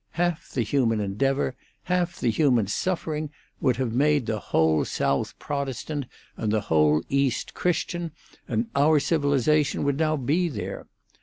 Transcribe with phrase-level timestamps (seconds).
[0.13, 6.07] Half the human endeavour, half the human suffering, would have made the whole South Protestant
[6.35, 8.11] and the whole East Christian,
[8.47, 10.87] and our civilisation would now be there.